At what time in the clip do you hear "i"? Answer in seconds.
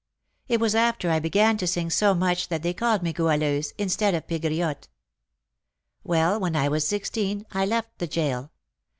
1.11-1.19, 6.55-6.69, 7.51-7.67